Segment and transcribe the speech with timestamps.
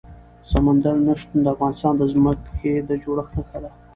[0.51, 3.71] سمندر نه شتون د افغانستان د ځمکې د جوړښت نښه ده.